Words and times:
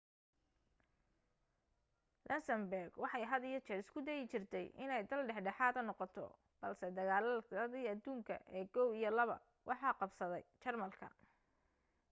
luxembourg 2.29 2.91
waxay 3.03 3.23
had 3.31 3.41
iyo 3.49 3.59
jeer 3.65 3.79
isku 3.83 3.99
dayi 4.07 4.23
jirtay 4.31 4.65
inay 4.83 5.01
dal 5.09 5.21
dhexdhexaada 5.27 5.81
noqoto 5.89 6.25
balse 6.61 6.85
dagaaladii 6.97 7.91
aduunka 7.93 8.35
ee 8.57 8.63
i 8.65 8.69
iyo 8.73 8.83
ii 9.01 9.35
waxa 9.69 9.89
qabsaday 9.99 10.43
jarmalka 10.63 11.07